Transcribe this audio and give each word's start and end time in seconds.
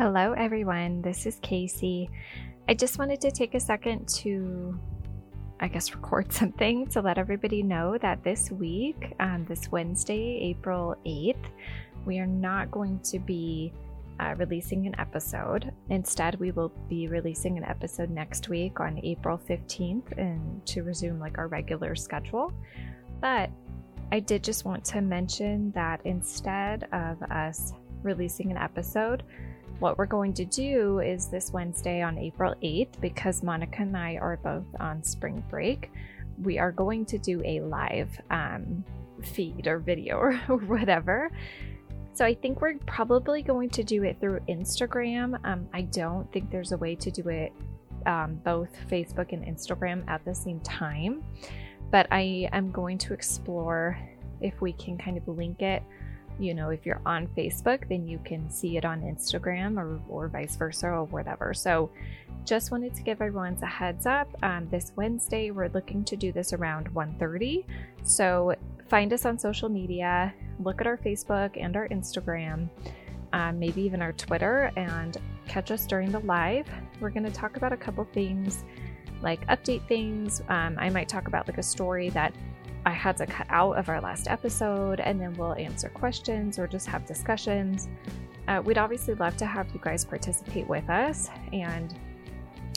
Hello, 0.00 0.32
everyone. 0.32 1.02
This 1.02 1.26
is 1.26 1.38
Casey. 1.42 2.08
I 2.66 2.72
just 2.72 2.98
wanted 2.98 3.20
to 3.20 3.30
take 3.30 3.54
a 3.54 3.60
second 3.60 4.08
to, 4.20 4.80
I 5.60 5.68
guess, 5.68 5.94
record 5.94 6.32
something 6.32 6.86
to 6.86 7.02
let 7.02 7.18
everybody 7.18 7.62
know 7.62 7.98
that 7.98 8.24
this 8.24 8.50
week, 8.50 9.12
um, 9.20 9.44
this 9.46 9.70
Wednesday, 9.70 10.38
April 10.40 10.96
8th, 11.04 11.44
we 12.06 12.18
are 12.18 12.26
not 12.26 12.70
going 12.70 12.98
to 13.00 13.18
be 13.18 13.74
uh, 14.20 14.34
releasing 14.38 14.86
an 14.86 14.98
episode. 14.98 15.70
Instead, 15.90 16.40
we 16.40 16.50
will 16.50 16.72
be 16.88 17.06
releasing 17.06 17.58
an 17.58 17.64
episode 17.64 18.08
next 18.08 18.48
week 18.48 18.80
on 18.80 18.98
April 19.04 19.38
15th 19.50 20.16
and 20.16 20.64
to 20.64 20.82
resume 20.82 21.20
like 21.20 21.36
our 21.36 21.48
regular 21.48 21.94
schedule. 21.94 22.54
But 23.20 23.50
I 24.12 24.20
did 24.20 24.42
just 24.42 24.64
want 24.64 24.82
to 24.86 25.02
mention 25.02 25.72
that 25.72 26.00
instead 26.06 26.88
of 26.90 27.22
us 27.24 27.74
releasing 28.02 28.50
an 28.50 28.56
episode, 28.56 29.24
what 29.80 29.96
we're 29.96 30.06
going 30.06 30.34
to 30.34 30.44
do 30.44 31.00
is 31.00 31.28
this 31.28 31.52
Wednesday 31.52 32.02
on 32.02 32.18
April 32.18 32.54
8th, 32.62 33.00
because 33.00 33.42
Monica 33.42 33.80
and 33.80 33.96
I 33.96 34.16
are 34.16 34.36
both 34.36 34.66
on 34.78 35.02
spring 35.02 35.42
break, 35.50 35.90
we 36.42 36.58
are 36.58 36.70
going 36.70 37.06
to 37.06 37.18
do 37.18 37.42
a 37.44 37.60
live 37.60 38.10
um, 38.30 38.84
feed 39.22 39.66
or 39.66 39.78
video 39.78 40.16
or 40.48 40.58
whatever. 40.58 41.30
So 42.12 42.26
I 42.26 42.34
think 42.34 42.60
we're 42.60 42.76
probably 42.86 43.40
going 43.40 43.70
to 43.70 43.82
do 43.82 44.04
it 44.04 44.20
through 44.20 44.40
Instagram. 44.48 45.38
Um, 45.44 45.66
I 45.72 45.82
don't 45.82 46.30
think 46.30 46.50
there's 46.50 46.72
a 46.72 46.76
way 46.76 46.94
to 46.96 47.10
do 47.10 47.28
it 47.28 47.52
um, 48.06 48.40
both 48.44 48.68
Facebook 48.90 49.32
and 49.32 49.44
Instagram 49.44 50.06
at 50.08 50.24
the 50.26 50.34
same 50.34 50.60
time, 50.60 51.24
but 51.90 52.06
I 52.10 52.48
am 52.52 52.70
going 52.70 52.98
to 52.98 53.14
explore 53.14 53.98
if 54.42 54.60
we 54.60 54.74
can 54.74 54.98
kind 54.98 55.16
of 55.16 55.26
link 55.28 55.62
it 55.62 55.82
you 56.40 56.54
know, 56.54 56.70
if 56.70 56.86
you're 56.86 57.00
on 57.04 57.26
Facebook, 57.28 57.88
then 57.88 58.08
you 58.08 58.18
can 58.24 58.50
see 58.50 58.76
it 58.76 58.84
on 58.84 59.02
Instagram 59.02 59.76
or, 59.76 60.00
or 60.08 60.28
vice 60.28 60.56
versa 60.56 60.88
or 60.88 61.04
whatever. 61.04 61.52
So 61.52 61.90
just 62.44 62.70
wanted 62.70 62.94
to 62.94 63.02
give 63.02 63.20
everyone 63.20 63.58
a 63.62 63.66
heads 63.66 64.06
up. 64.06 64.28
Um, 64.42 64.66
this 64.70 64.92
Wednesday, 64.96 65.50
we're 65.50 65.68
looking 65.68 66.04
to 66.04 66.16
do 66.16 66.32
this 66.32 66.52
around 66.52 66.92
1.30. 66.94 67.64
So 68.02 68.54
find 68.88 69.12
us 69.12 69.26
on 69.26 69.38
social 69.38 69.68
media, 69.68 70.32
look 70.58 70.80
at 70.80 70.86
our 70.86 70.96
Facebook 70.96 71.62
and 71.62 71.76
our 71.76 71.86
Instagram, 71.88 72.68
um, 73.32 73.58
maybe 73.58 73.82
even 73.82 74.00
our 74.00 74.12
Twitter, 74.12 74.72
and 74.76 75.18
catch 75.46 75.70
us 75.70 75.86
during 75.86 76.10
the 76.10 76.20
live. 76.20 76.66
We're 77.00 77.10
going 77.10 77.24
to 77.24 77.30
talk 77.30 77.56
about 77.56 77.72
a 77.72 77.76
couple 77.76 78.04
things 78.12 78.64
like 79.22 79.46
update 79.48 79.86
things. 79.86 80.42
Um, 80.48 80.76
I 80.78 80.90
might 80.90 81.08
talk 81.08 81.28
about 81.28 81.46
like 81.46 81.58
a 81.58 81.62
story 81.62 82.10
that 82.10 82.32
I 82.86 82.90
had 82.90 83.16
to 83.18 83.26
cut 83.26 83.46
out 83.50 83.72
of 83.78 83.88
our 83.88 84.00
last 84.00 84.28
episode, 84.28 85.00
and 85.00 85.20
then 85.20 85.34
we'll 85.34 85.54
answer 85.54 85.88
questions 85.88 86.58
or 86.58 86.66
just 86.66 86.86
have 86.86 87.06
discussions. 87.06 87.88
Uh, 88.48 88.62
we'd 88.64 88.78
obviously 88.78 89.14
love 89.14 89.36
to 89.36 89.46
have 89.46 89.68
you 89.72 89.80
guys 89.82 90.04
participate 90.04 90.66
with 90.66 90.88
us 90.88 91.28
and, 91.52 91.94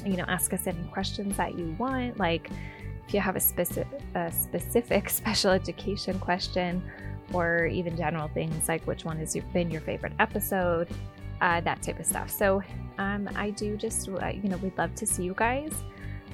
you 0.05 0.17
know, 0.17 0.25
ask 0.27 0.53
us 0.53 0.67
any 0.67 0.83
questions 0.89 1.35
that 1.37 1.57
you 1.57 1.75
want. 1.79 2.19
Like 2.19 2.49
if 3.07 3.13
you 3.13 3.19
have 3.19 3.35
a 3.35 3.39
specific, 3.39 4.01
a 4.15 4.31
specific 4.31 5.09
special 5.21 5.51
education 5.51 6.19
question, 6.19 6.83
or 7.31 7.65
even 7.65 7.95
general 7.95 8.27
things 8.27 8.67
like 8.67 8.85
which 8.85 9.05
one 9.05 9.17
has 9.17 9.35
been 9.53 9.71
your 9.71 9.81
favorite 9.81 10.13
episode, 10.19 10.89
uh, 11.41 11.61
that 11.61 11.81
type 11.81 11.99
of 11.99 12.05
stuff. 12.05 12.29
So 12.29 12.61
um, 12.97 13.29
I 13.35 13.51
do 13.51 13.77
just, 13.77 14.09
uh, 14.09 14.27
you 14.27 14.49
know, 14.49 14.57
we'd 14.57 14.77
love 14.77 14.93
to 14.95 15.05
see 15.05 15.23
you 15.23 15.33
guys 15.35 15.73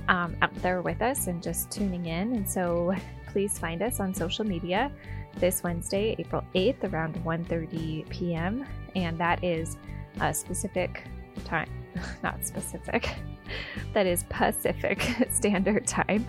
um, 0.07 0.35
out 0.41 0.53
there 0.61 0.81
with 0.81 1.01
us 1.01 1.27
and 1.27 1.41
just 1.41 1.71
tuning 1.71 2.07
in. 2.07 2.33
And 2.33 2.49
so 2.49 2.93
please 3.29 3.57
find 3.57 3.81
us 3.81 3.99
on 3.99 4.13
social 4.13 4.45
media 4.45 4.91
this 5.37 5.63
Wednesday, 5.63 6.15
April 6.19 6.43
8th, 6.55 6.91
around 6.91 7.15
1:30 7.23 8.09
p.m. 8.09 8.65
And 8.95 9.17
that 9.19 9.43
is 9.43 9.77
a 10.19 10.33
specific 10.33 11.03
time, 11.45 11.69
not 12.23 12.45
specific. 12.45 13.09
that 13.93 14.05
is 14.05 14.23
Pacific 14.29 15.01
Standard 15.31 15.87
Time. 15.87 16.27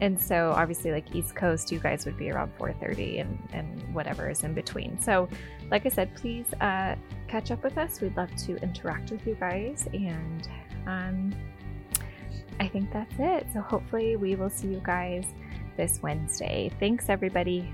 And 0.00 0.20
so 0.20 0.52
obviously 0.56 0.92
like 0.92 1.14
East 1.14 1.34
Coast, 1.34 1.70
you 1.72 1.78
guys 1.78 2.04
would 2.04 2.16
be 2.16 2.30
around 2.30 2.52
4:30 2.58 3.20
and 3.20 3.38
and 3.52 3.94
whatever 3.94 4.28
is 4.28 4.42
in 4.44 4.54
between. 4.54 5.00
So 5.00 5.28
like 5.70 5.86
I 5.86 5.88
said, 5.88 6.14
please 6.14 6.46
uh, 6.60 6.94
catch 7.28 7.50
up 7.50 7.64
with 7.64 7.78
us. 7.78 8.00
We'd 8.00 8.16
love 8.16 8.34
to 8.46 8.56
interact 8.56 9.10
with 9.10 9.26
you 9.26 9.34
guys 9.34 9.88
and 9.92 10.48
um, 10.86 11.34
I 12.60 12.68
think 12.68 12.92
that's 12.92 13.14
it. 13.18 13.46
So 13.52 13.60
hopefully 13.60 14.16
we 14.16 14.34
will 14.36 14.50
see 14.50 14.68
you 14.68 14.80
guys 14.84 15.24
this 15.76 16.00
Wednesday. 16.02 16.70
Thanks, 16.80 17.08
everybody. 17.08 17.72